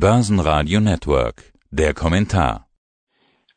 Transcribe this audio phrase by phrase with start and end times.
[0.00, 1.52] Börsenradio Network.
[1.72, 2.66] Der Kommentar.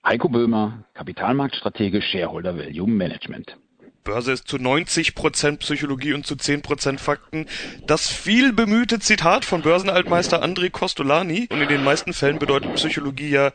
[0.04, 3.56] Heiko Böhmer, Kapitalmarktstratege Shareholder Value Management.
[4.04, 7.46] Börse ist zu 90 Prozent Psychologie und zu 10 Prozent Fakten.
[7.86, 11.48] Das viel bemühte Zitat von Börsenaltmeister André Costolani.
[11.52, 13.54] Und in den meisten Fällen bedeutet Psychologie ja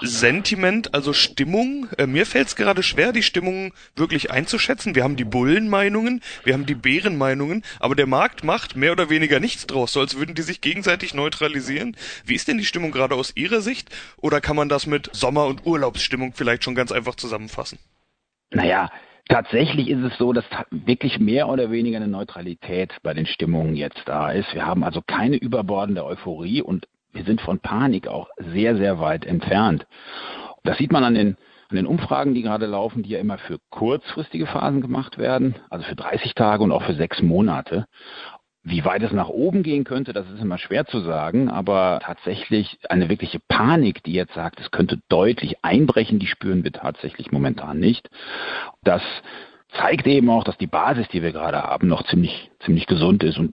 [0.00, 1.88] Sentiment, also Stimmung.
[1.98, 4.94] Äh, mir fällt es gerade schwer, die Stimmung wirklich einzuschätzen.
[4.94, 9.40] Wir haben die Bullenmeinungen, wir haben die Bärenmeinungen, aber der Markt macht mehr oder weniger
[9.40, 11.96] nichts draus, so als würden die sich gegenseitig neutralisieren.
[12.24, 13.90] Wie ist denn die Stimmung gerade aus Ihrer Sicht?
[14.16, 17.78] Oder kann man das mit Sommer- und Urlaubsstimmung vielleicht schon ganz einfach zusammenfassen?
[18.50, 18.90] Naja,
[19.28, 24.02] Tatsächlich ist es so, dass wirklich mehr oder weniger eine Neutralität bei den Stimmungen jetzt
[24.06, 24.54] da ist.
[24.54, 29.26] Wir haben also keine überbordende Euphorie und wir sind von Panik auch sehr, sehr weit
[29.26, 29.86] entfernt.
[30.64, 31.36] Das sieht man an den,
[31.68, 35.84] an den Umfragen, die gerade laufen, die ja immer für kurzfristige Phasen gemacht werden, also
[35.84, 37.86] für 30 Tage und auch für sechs Monate.
[38.64, 42.78] Wie weit es nach oben gehen könnte, das ist immer schwer zu sagen, aber tatsächlich
[42.88, 47.78] eine wirkliche Panik, die jetzt sagt, es könnte deutlich einbrechen, die spüren wir tatsächlich momentan
[47.78, 48.10] nicht.
[48.82, 49.02] Das
[49.72, 53.38] zeigt eben auch, dass die Basis, die wir gerade haben, noch ziemlich, ziemlich gesund ist
[53.38, 53.52] und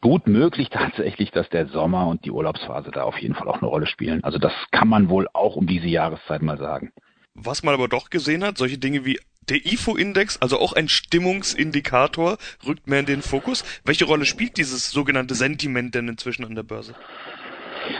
[0.00, 3.68] gut möglich tatsächlich, dass der Sommer und die Urlaubsphase da auf jeden Fall auch eine
[3.68, 4.22] Rolle spielen.
[4.24, 6.92] Also das kann man wohl auch um diese Jahreszeit mal sagen.
[7.34, 9.18] Was man aber doch gesehen hat, solche Dinge wie
[9.48, 13.64] der IFO-Index, also auch ein Stimmungsindikator, rückt mehr in den Fokus.
[13.84, 16.94] Welche Rolle spielt dieses sogenannte Sentiment denn inzwischen an der Börse?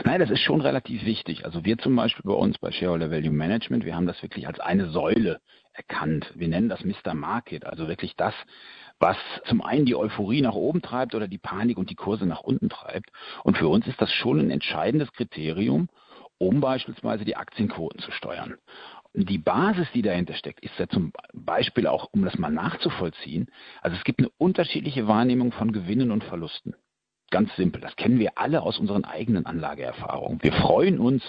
[0.05, 1.45] Nein, das ist schon relativ wichtig.
[1.45, 4.59] Also wir zum Beispiel bei uns bei Shareholder Value Management, wir haben das wirklich als
[4.59, 5.41] eine Säule
[5.73, 6.31] erkannt.
[6.35, 7.13] Wir nennen das Mr.
[7.13, 8.33] Market, also wirklich das,
[8.99, 12.41] was zum einen die Euphorie nach oben treibt oder die Panik und die Kurse nach
[12.41, 13.09] unten treibt.
[13.43, 15.89] Und für uns ist das schon ein entscheidendes Kriterium,
[16.37, 18.57] um beispielsweise die Aktienquoten zu steuern.
[19.13, 23.97] Die Basis, die dahinter steckt, ist ja zum Beispiel auch, um das mal nachzuvollziehen, also
[23.97, 26.75] es gibt eine unterschiedliche Wahrnehmung von Gewinnen und Verlusten.
[27.29, 27.81] Ganz simpel.
[27.81, 30.41] Das kennen wir alle aus unseren eigenen Anlageerfahrungen.
[30.41, 31.23] Wir freuen uns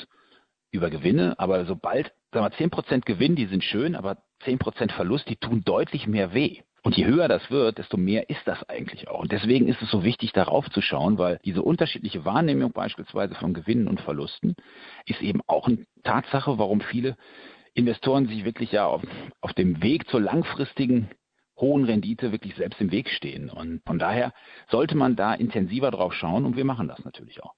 [0.70, 5.36] über Gewinne, aber sobald, sagen wir, 10% Gewinn, die sind schön, aber 10% Verlust, die
[5.36, 6.62] tun deutlich mehr weh.
[6.84, 9.20] Und je höher das wird, desto mehr ist das eigentlich auch.
[9.20, 13.54] Und deswegen ist es so wichtig, darauf zu schauen, weil diese unterschiedliche Wahrnehmung beispielsweise von
[13.54, 14.56] Gewinnen und Verlusten
[15.06, 17.16] ist eben auch eine Tatsache, warum viele
[17.74, 19.02] Investoren sich wirklich ja auf,
[19.40, 21.10] auf dem Weg zur langfristigen
[21.56, 23.50] hohen Rendite wirklich selbst im Weg stehen.
[23.50, 24.32] Und von daher
[24.68, 27.54] sollte man da intensiver drauf schauen und wir machen das natürlich auch.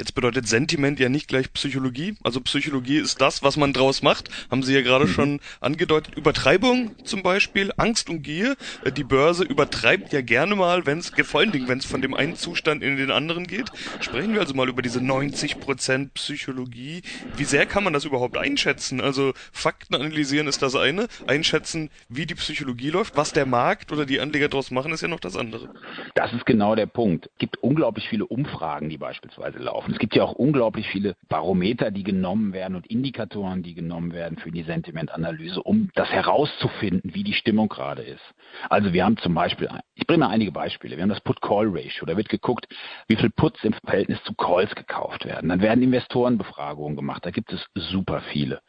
[0.00, 2.14] Jetzt bedeutet Sentiment ja nicht gleich Psychologie.
[2.22, 4.30] Also Psychologie ist das, was man draus macht.
[4.48, 5.10] Haben Sie ja gerade mhm.
[5.10, 6.14] schon angedeutet.
[6.14, 8.54] Übertreibung zum Beispiel, Angst und Gier.
[8.84, 12.00] Äh, die Börse übertreibt ja gerne mal, wenn es, vor allen Dingen, wenn es von
[12.00, 13.72] dem einen Zustand in den anderen geht.
[13.98, 17.02] Sprechen wir also mal über diese 90% Psychologie.
[17.36, 19.00] Wie sehr kann man das überhaupt einschätzen?
[19.00, 21.08] Also Fakten analysieren ist das eine.
[21.26, 23.16] Einschätzen, wie die Psychologie läuft.
[23.16, 25.70] Was der Markt oder die Anleger draus machen, ist ja noch das andere.
[26.14, 27.26] Das ist genau der Punkt.
[27.32, 29.87] Es gibt unglaublich viele Umfragen, die beispielsweise laufen.
[29.90, 34.38] Es gibt ja auch unglaublich viele Barometer, die genommen werden und Indikatoren, die genommen werden
[34.38, 38.22] für die Sentimentanalyse, um das herauszufinden, wie die Stimmung gerade ist.
[38.68, 40.96] Also wir haben zum Beispiel, ich bringe mal einige Beispiele.
[40.96, 42.06] Wir haben das Put-Call-Ratio.
[42.06, 42.66] Da wird geguckt,
[43.08, 45.48] wie viel Puts im Verhältnis zu Calls gekauft werden.
[45.48, 47.24] Dann werden Investorenbefragungen gemacht.
[47.24, 48.60] Da gibt es super viele.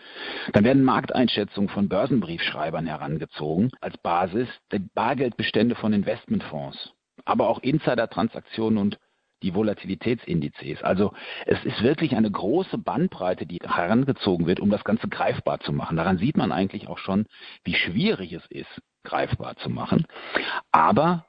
[0.54, 6.94] Dann werden Markteinschätzungen von Börsenbriefschreibern herangezogen als Basis der Bargeldbestände von Investmentfonds
[7.26, 8.98] aber auch Insider-Transaktionen und
[9.44, 10.84] die Volatilitätsindizes.
[10.84, 11.14] Also
[11.46, 15.98] es ist wirklich eine große Bandbreite, die herangezogen wird, um das Ganze greifbar zu machen.
[15.98, 17.26] Daran sieht man eigentlich auch schon,
[17.64, 20.06] wie schwierig es ist, greifbar zu machen.
[20.72, 21.26] Aber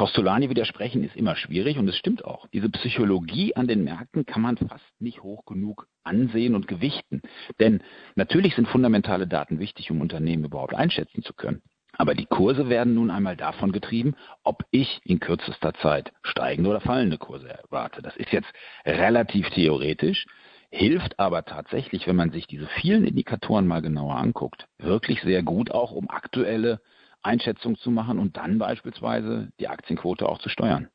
[0.00, 2.46] Costolani widersprechen ist immer schwierig und es stimmt auch.
[2.54, 7.20] Diese Psychologie an den Märkten kann man fast nicht hoch genug ansehen und gewichten.
[7.58, 7.82] Denn
[8.14, 11.60] natürlich sind fundamentale Daten wichtig, um Unternehmen überhaupt einschätzen zu können.
[12.00, 16.80] Aber die Kurse werden nun einmal davon getrieben, ob ich in kürzester Zeit steigende oder
[16.80, 18.00] fallende Kurse erwarte.
[18.00, 18.48] Das ist jetzt
[18.86, 20.24] relativ theoretisch,
[20.70, 25.72] hilft aber tatsächlich, wenn man sich diese vielen Indikatoren mal genauer anguckt, wirklich sehr gut
[25.72, 26.80] auch, um aktuelle
[27.20, 30.88] Einschätzungen zu machen und dann beispielsweise die Aktienquote auch zu steuern.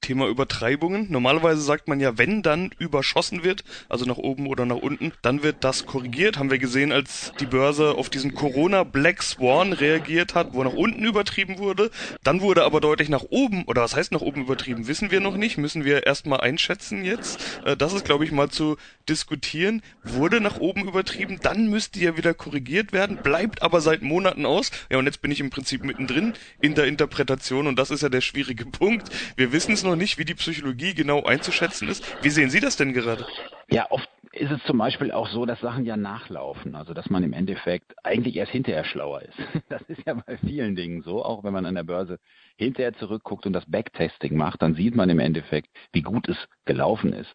[0.00, 1.06] Thema Übertreibungen.
[1.10, 5.42] Normalerweise sagt man ja, wenn dann überschossen wird, also nach oben oder nach unten, dann
[5.42, 6.38] wird das korrigiert.
[6.38, 10.72] Haben wir gesehen, als die Börse auf diesen Corona Black Swan reagiert hat, wo nach
[10.72, 11.90] unten übertrieben wurde.
[12.22, 15.36] Dann wurde aber deutlich nach oben, oder was heißt nach oben übertrieben, wissen wir noch
[15.36, 17.40] nicht, müssen wir erstmal einschätzen jetzt.
[17.64, 18.76] Äh, das ist, glaube ich, mal zu
[19.08, 19.82] diskutieren.
[20.02, 24.70] Wurde nach oben übertrieben, dann müsste ja wieder korrigiert werden, bleibt aber seit Monaten aus.
[24.90, 28.08] Ja, und jetzt bin ich im Prinzip mittendrin in der Interpretation und das ist ja
[28.08, 29.08] der schwierige Punkt.
[29.36, 32.04] Wir wissen es noch noch nicht, wie die Psychologie genau einzuschätzen ist.
[32.22, 33.26] Wie sehen Sie das denn gerade?
[33.68, 36.74] Ja, oft, ist es zum Beispiel auch so, dass Sachen ja nachlaufen.
[36.74, 39.38] Also dass man im Endeffekt eigentlich erst hinterher schlauer ist.
[39.68, 42.18] Das ist ja bei vielen Dingen so, auch wenn man an der Börse
[42.56, 47.12] hinterher zurückguckt und das Backtesting macht, dann sieht man im Endeffekt, wie gut es gelaufen
[47.12, 47.32] ist.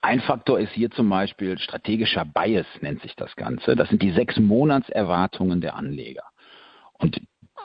[0.00, 3.74] Ein Faktor ist hier zum Beispiel strategischer Bias, nennt sich das Ganze.
[3.74, 6.24] Das sind die sechs Monatserwartungen der Anleger.
[6.94, 7.20] Und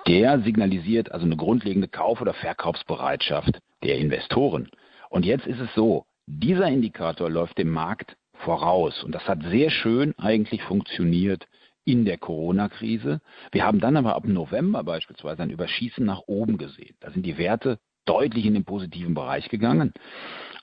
[0.07, 4.69] der signalisiert also eine grundlegende Kauf- oder Verkaufsbereitschaft der Investoren.
[5.09, 9.03] Und jetzt ist es so, dieser Indikator läuft dem Markt voraus.
[9.03, 11.47] Und das hat sehr schön eigentlich funktioniert
[11.85, 13.19] in der Corona-Krise.
[13.51, 16.95] Wir haben dann aber ab November beispielsweise ein Überschießen nach oben gesehen.
[16.99, 19.93] Da sind die Werte deutlich in den positiven Bereich gegangen,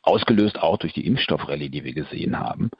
[0.03, 2.71] ausgelöst auch durch die Impfstoffrallye, die wir gesehen haben.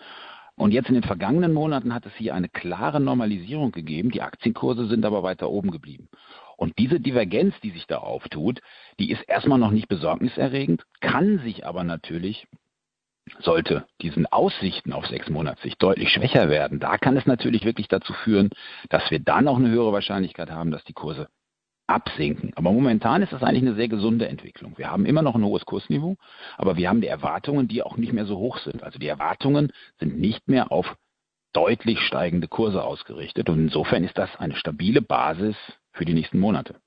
[0.57, 4.11] Und jetzt in den vergangenen Monaten hat es hier eine klare Normalisierung gegeben.
[4.11, 6.09] Die Aktienkurse sind aber weiter oben geblieben.
[6.57, 8.61] Und diese Divergenz, die sich da auftut,
[8.99, 12.47] die ist erstmal noch nicht besorgniserregend, kann sich aber natürlich
[13.41, 17.89] sollte diesen Aussichten auf sechs Monate sich deutlich schwächer werden, da kann es natürlich wirklich
[17.89, 18.51] dazu führen,
[18.89, 21.29] dass wir dann auch eine höhere Wahrscheinlichkeit haben, dass die Kurse
[21.89, 22.53] absinken.
[22.57, 24.77] Aber momentan ist das eigentlich eine sehr gesunde Entwicklung.
[24.77, 26.17] Wir haben immer noch ein hohes Kursniveau,
[26.57, 28.83] aber wir haben die Erwartungen, die auch nicht mehr so hoch sind.
[28.83, 30.97] Also die Erwartungen sind nicht mehr auf
[31.53, 35.57] deutlich steigende Kurse ausgerichtet und insofern ist das eine stabile Basis
[35.97, 36.81] für die nächsten Monate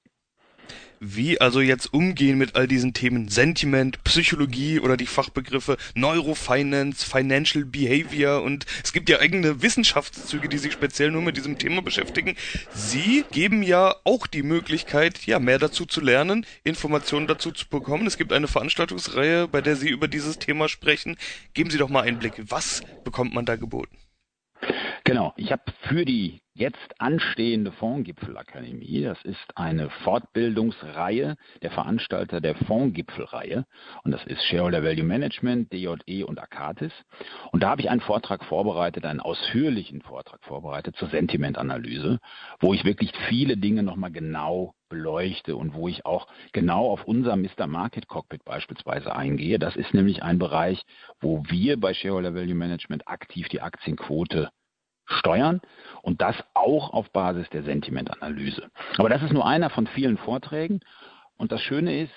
[0.99, 7.65] wie also jetzt umgehen mit all diesen Themen Sentiment, Psychologie oder die Fachbegriffe Neurofinance, Financial
[7.65, 12.35] Behavior und es gibt ja eigene Wissenschaftszüge, die sich speziell nur mit diesem Thema beschäftigen.
[12.73, 18.07] Sie geben ja auch die Möglichkeit, ja, mehr dazu zu lernen, Informationen dazu zu bekommen.
[18.07, 21.17] Es gibt eine Veranstaltungsreihe, bei der Sie über dieses Thema sprechen.
[21.53, 22.33] Geben Sie doch mal Einblick.
[22.49, 23.97] Was bekommt man da geboten?
[25.09, 32.53] Genau, ich habe für die jetzt anstehende Fondsgipfelakademie, das ist eine Fortbildungsreihe der Veranstalter der
[32.53, 33.65] Fondsgipfelreihe
[34.03, 36.91] und das ist Shareholder Value Management, DJE und Akatis.
[37.51, 42.19] Und da habe ich einen Vortrag vorbereitet, einen ausführlichen Vortrag vorbereitet zur Sentimentanalyse,
[42.59, 47.35] wo ich wirklich viele Dinge nochmal genau beleuchte und wo ich auch genau auf unser
[47.35, 47.65] Mr.
[47.65, 49.57] Market Cockpit beispielsweise eingehe.
[49.57, 50.83] Das ist nämlich ein Bereich,
[51.19, 54.51] wo wir bei Shareholder Value Management aktiv die Aktienquote
[55.09, 55.61] steuern
[56.01, 58.69] und das auch auf Basis der Sentimentanalyse.
[58.97, 60.79] Aber das ist nur einer von vielen Vorträgen
[61.37, 62.13] und das Schöne ist,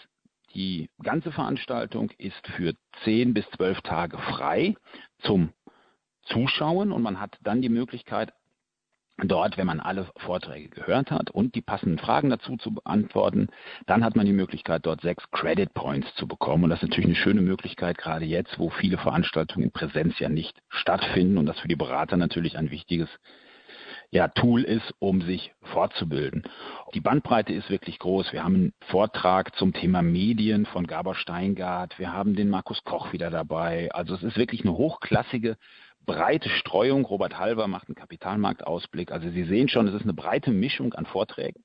[0.54, 2.74] die ganze Veranstaltung ist für
[3.04, 4.74] zehn bis zwölf Tage frei
[5.20, 5.52] zum
[6.24, 8.32] Zuschauen und man hat dann die Möglichkeit,
[9.28, 13.48] dort, wenn man alle Vorträge gehört hat und die passenden Fragen dazu zu beantworten,
[13.86, 16.64] dann hat man die Möglichkeit, dort sechs Credit Points zu bekommen.
[16.64, 20.28] Und das ist natürlich eine schöne Möglichkeit, gerade jetzt, wo viele Veranstaltungen in Präsenz ja
[20.28, 23.08] nicht stattfinden und das für die Berater natürlich ein wichtiges
[24.12, 26.42] ja, Tool ist, um sich fortzubilden.
[26.94, 28.32] Die Bandbreite ist wirklich groß.
[28.32, 31.98] Wir haben einen Vortrag zum Thema Medien von Gabor Steingart.
[31.98, 33.90] Wir haben den Markus Koch wieder dabei.
[33.92, 35.56] Also es ist wirklich eine hochklassige
[36.06, 37.04] breite Streuung.
[37.04, 39.12] Robert Halver macht einen Kapitalmarktausblick.
[39.12, 41.62] Also Sie sehen schon, es ist eine breite Mischung an Vorträgen.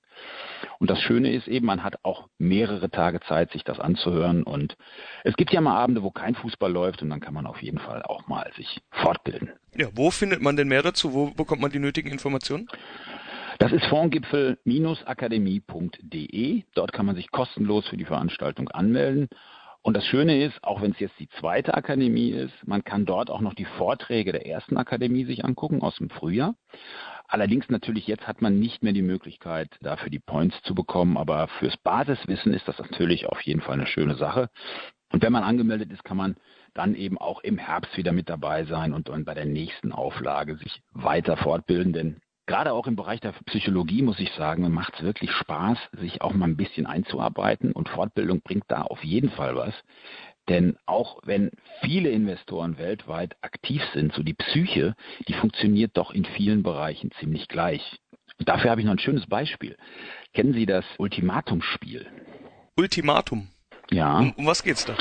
[0.80, 4.44] Und das Schöne ist eben, man hat auch mehrere Tage Zeit, sich das anzuhören.
[4.44, 4.78] Und
[5.24, 7.80] es gibt ja mal Abende, wo kein Fußball läuft und dann kann man auf jeden
[7.80, 9.52] Fall auch mal sich fortbilden.
[9.76, 11.14] Ja, wo findet man denn mehr dazu?
[11.14, 12.68] Wo bekommt man die nötigen Informationen?
[13.60, 16.64] Das ist Fondsgipfel-akademie.de.
[16.76, 19.30] Dort kann man sich kostenlos für die Veranstaltung anmelden.
[19.82, 23.30] Und das Schöne ist, auch wenn es jetzt die zweite Akademie ist, man kann dort
[23.30, 26.56] auch noch die Vorträge der ersten Akademie sich angucken aus dem Frühjahr.
[27.28, 31.48] Allerdings natürlich jetzt hat man nicht mehr die Möglichkeit, dafür die Points zu bekommen, aber
[31.60, 34.50] fürs Basiswissen ist das natürlich auf jeden Fall eine schöne Sache.
[35.12, 36.36] Und wenn man angemeldet ist, kann man
[36.74, 40.58] dann eben auch im Herbst wieder mit dabei sein und dann bei der nächsten Auflage
[40.58, 45.04] sich weiter fortbilden, denn Gerade auch im Bereich der Psychologie muss ich sagen, macht es
[45.04, 49.56] wirklich Spaß, sich auch mal ein bisschen einzuarbeiten und Fortbildung bringt da auf jeden Fall
[49.56, 49.74] was.
[50.48, 51.52] Denn auch wenn
[51.82, 54.96] viele Investoren weltweit aktiv sind, so die Psyche,
[55.28, 57.98] die funktioniert doch in vielen Bereichen ziemlich gleich.
[58.40, 59.76] Und dafür habe ich noch ein schönes Beispiel.
[60.34, 62.08] Kennen Sie das Ultimatumspiel?
[62.78, 63.50] Ultimatum?
[63.92, 64.20] Ja.
[64.20, 64.96] Um, um was geht's da?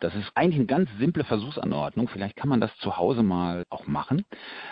[0.00, 2.08] Das ist eigentlich eine ganz simple Versuchsanordnung.
[2.08, 4.24] Vielleicht kann man das zu Hause mal auch machen.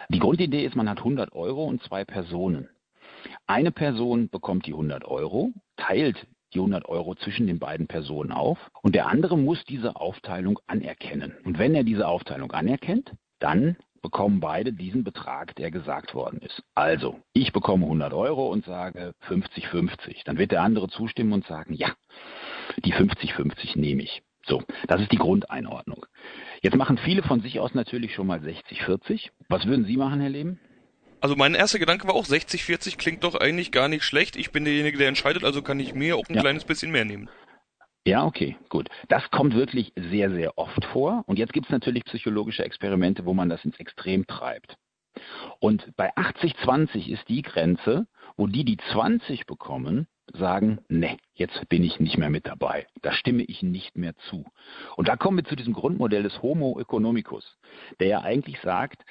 [0.09, 2.69] Die Grundidee ist, man hat 100 Euro und zwei Personen.
[3.47, 8.59] Eine Person bekommt die 100 Euro, teilt die 100 Euro zwischen den beiden Personen auf
[8.83, 11.35] und der andere muss diese Aufteilung anerkennen.
[11.45, 16.63] Und wenn er diese Aufteilung anerkennt, dann bekommen beide diesen Betrag, der gesagt worden ist.
[16.75, 20.25] Also, ich bekomme 100 Euro und sage 50-50.
[20.27, 21.89] Dann wird der andere zustimmen und sagen, ja,
[22.85, 24.23] die 50-50 nehme ich.
[24.47, 26.07] So, das ist die Grundeinordnung.
[26.61, 29.31] Jetzt machen viele von sich aus natürlich schon mal 60-40.
[29.49, 30.61] Was würden Sie machen, Herr Leben?
[31.21, 34.37] Also mein erster Gedanke war auch 60-40 klingt doch eigentlich gar nicht schlecht.
[34.37, 36.43] Ich bin derjenige, der entscheidet, also kann ich mir auch ein ja.
[36.43, 37.31] kleines bisschen mehr nehmen.
[38.07, 38.91] Ja, okay, gut.
[39.09, 41.25] Das kommt wirklich sehr, sehr oft vor.
[41.27, 44.77] Und jetzt gibt es natürlich psychologische Experimente, wo man das ins Extrem treibt.
[45.61, 51.85] Und bei 80-20 ist die Grenze, wo die, die 20 bekommen, sagen, ne, jetzt bin
[51.85, 52.87] ich nicht mehr mit dabei.
[53.03, 54.45] Da stimme ich nicht mehr zu.
[54.97, 57.59] Und da kommen wir zu diesem Grundmodell des Homo economicus,
[58.01, 59.05] der ja eigentlich sagt,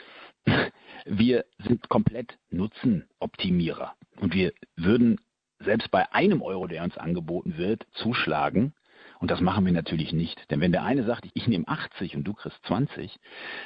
[1.06, 3.94] wir sind komplett Nutzenoptimierer.
[4.20, 5.20] Und wir würden
[5.60, 8.74] selbst bei einem Euro, der uns angeboten wird, zuschlagen.
[9.20, 10.50] Und das machen wir natürlich nicht.
[10.52, 13.20] Denn wenn der eine sagt, ich nehme 80 und du kriegst 20,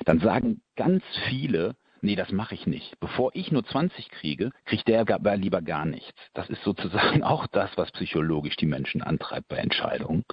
[0.05, 1.75] dann sagen ganz viele,
[2.07, 2.97] nee, das mache ich nicht.
[3.01, 6.17] Bevor ich nur 20 kriege, kriegt der lieber gar nichts.
[6.33, 10.23] Das ist sozusagen auch das, was psychologisch die Menschen antreibt bei Entscheidungen.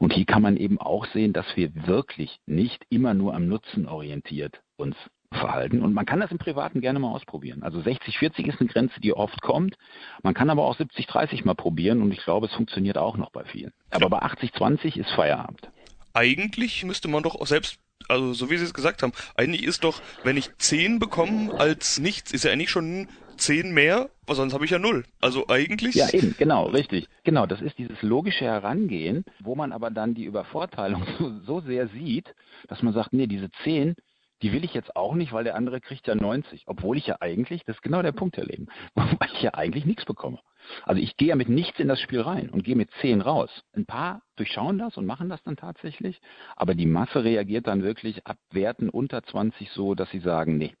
[0.00, 3.86] Und hier kann man eben auch sehen, dass wir wirklich nicht immer nur am Nutzen
[3.86, 4.96] orientiert uns
[5.32, 5.82] verhalten.
[5.82, 7.62] Und man kann das im Privaten gerne mal ausprobieren.
[7.62, 9.76] Also 60-40 ist eine Grenze, die oft kommt.
[10.24, 13.44] Man kann aber auch 70-30 mal probieren und ich glaube, es funktioniert auch noch bei
[13.44, 13.72] vielen.
[13.90, 15.70] Aber bei 80-20 ist Feierabend.
[16.12, 17.78] Eigentlich müsste man doch auch selbst
[18.08, 21.98] also so wie Sie es gesagt haben, eigentlich ist doch, wenn ich 10 bekomme als
[21.98, 25.04] nichts, ist ja eigentlich schon 10 mehr, weil sonst habe ich ja null.
[25.20, 25.94] Also eigentlich.
[25.94, 27.08] Ja, eben, genau, richtig.
[27.24, 31.88] Genau, das ist dieses logische Herangehen, wo man aber dann die Übervorteilung so, so sehr
[31.88, 32.34] sieht,
[32.68, 33.96] dass man sagt, nee, diese 10,
[34.42, 37.16] die will ich jetzt auch nicht, weil der andere kriegt ja 90, obwohl ich ja
[37.20, 40.40] eigentlich, das ist genau der Punkt, Herr Leben, weil ich ja eigentlich nichts bekomme.
[40.84, 43.50] Also ich gehe ja mit nichts in das Spiel rein und gehe mit 10 raus.
[43.74, 46.20] Ein paar durchschauen das und machen das dann tatsächlich,
[46.56, 50.74] aber die Masse reagiert dann wirklich abwerten unter 20 so, dass sie sagen, nee,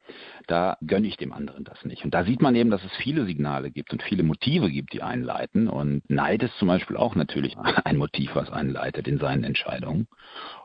[0.46, 2.04] da gönne ich dem anderen das nicht.
[2.04, 5.02] Und da sieht man eben, dass es viele Signale gibt und viele Motive gibt, die
[5.02, 5.68] einleiten.
[5.68, 10.08] Und Neid ist zum Beispiel auch natürlich ein Motiv, was einleitet in seinen Entscheidungen.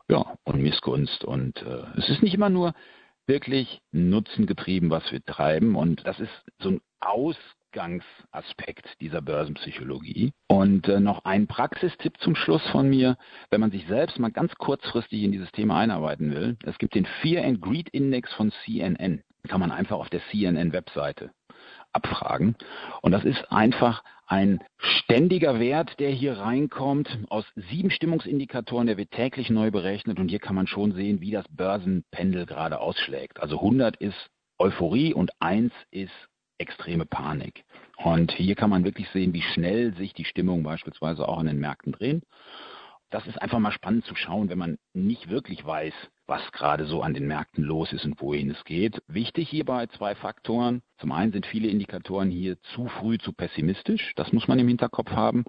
[0.08, 1.24] Ja, und Missgunst.
[1.24, 2.74] Und äh, es ist nicht immer nur
[3.26, 5.74] wirklich nutzengetrieben, was wir treiben.
[5.76, 6.80] Und das ist so ein
[7.76, 10.32] Ausgangsaspekt dieser Börsenpsychologie.
[10.48, 13.16] Und äh, noch ein Praxistipp zum Schluss von mir,
[13.50, 16.56] wenn man sich selbst mal ganz kurzfristig in dieses Thema einarbeiten will.
[16.64, 19.22] Es gibt den Fear and Greed Index von CNN.
[19.48, 21.30] Kann man einfach auf der CNN-Webseite
[21.92, 22.56] abfragen.
[23.02, 29.12] Und das ist einfach ein ständiger Wert, der hier reinkommt aus sieben Stimmungsindikatoren, der wird
[29.12, 33.40] täglich neu berechnet und hier kann man schon sehen, wie das Börsenpendel gerade ausschlägt.
[33.40, 36.12] Also 100 ist Euphorie und 1 ist
[36.58, 37.64] extreme Panik.
[37.96, 41.58] Und hier kann man wirklich sehen, wie schnell sich die Stimmung beispielsweise auch an den
[41.58, 42.22] Märkten drehen
[43.10, 45.94] das ist einfach mal spannend zu schauen, wenn man nicht wirklich weiß,
[46.26, 49.00] was gerade so an den Märkten los ist und wohin es geht.
[49.06, 50.82] Wichtig hierbei zwei Faktoren.
[50.98, 54.12] Zum einen sind viele Indikatoren hier zu früh zu pessimistisch.
[54.16, 55.44] Das muss man im Hinterkopf haben.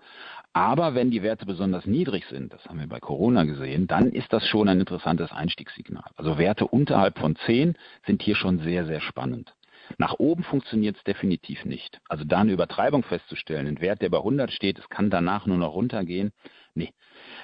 [0.54, 4.32] Aber wenn die Werte besonders niedrig sind, das haben wir bei Corona gesehen, dann ist
[4.32, 6.12] das schon ein interessantes Einstiegssignal.
[6.16, 9.57] Also Werte unterhalb von 10 sind hier schon sehr, sehr spannend.
[9.98, 12.00] Nach oben funktioniert es definitiv nicht.
[12.08, 15.58] Also da eine Übertreibung festzustellen, ein Wert, der bei 100 steht, es kann danach nur
[15.58, 16.32] noch runtergehen,
[16.74, 16.94] nee,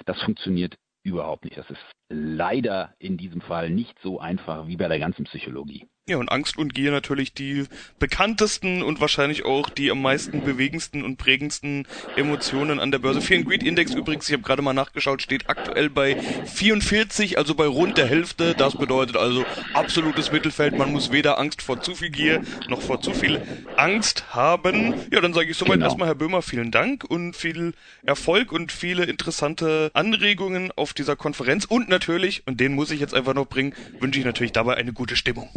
[0.06, 1.56] das funktioniert überhaupt nicht.
[1.56, 5.88] Das ist leider in diesem Fall nicht so einfach wie bei der ganzen Psychologie.
[6.06, 7.64] Ja, und Angst und Gier natürlich die
[7.98, 13.22] bekanntesten und wahrscheinlich auch die am meisten bewegendsten und prägendsten Emotionen an der Börse.
[13.22, 17.54] Fear and Greed Index übrigens, ich habe gerade mal nachgeschaut, steht aktuell bei 44, also
[17.54, 18.54] bei rund der Hälfte.
[18.54, 20.76] Das bedeutet also absolutes Mittelfeld.
[20.76, 23.40] Man muss weder Angst vor zu viel Gier noch vor zu viel
[23.78, 24.92] Angst haben.
[25.10, 25.86] Ja, dann sage ich soweit genau.
[25.86, 31.64] erstmal, Herr Böhmer, vielen Dank und viel Erfolg und viele interessante Anregungen auf dieser Konferenz.
[31.64, 34.92] Und natürlich, und den muss ich jetzt einfach noch bringen, wünsche ich natürlich dabei eine
[34.92, 35.48] gute Stimmung.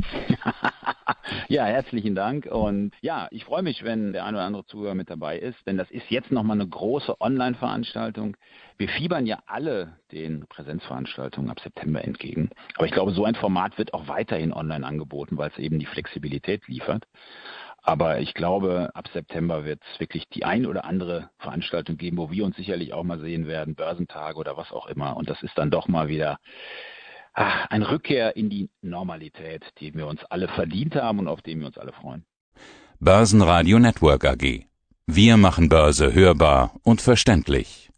[1.48, 2.46] ja, herzlichen Dank.
[2.46, 5.76] Und ja, ich freue mich, wenn der ein oder andere Zuhörer mit dabei ist, denn
[5.76, 8.36] das ist jetzt nochmal eine große Online-Veranstaltung.
[8.78, 12.50] Wir fiebern ja alle den Präsenzveranstaltungen ab September entgegen.
[12.76, 15.86] Aber ich glaube, so ein Format wird auch weiterhin online angeboten, weil es eben die
[15.86, 17.06] Flexibilität liefert.
[17.82, 22.30] Aber ich glaube, ab September wird es wirklich die ein oder andere Veranstaltung geben, wo
[22.30, 25.16] wir uns sicherlich auch mal sehen werden, Börsentage oder was auch immer.
[25.16, 26.38] Und das ist dann doch mal wieder
[27.32, 31.58] ach, eine Rückkehr in die Normalität, die wir uns alle verdient haben und auf die
[31.58, 32.24] wir uns alle freuen.
[32.98, 34.66] Börsenradio Network AG.
[35.06, 37.88] Wir machen Börse hörbar und verständlich.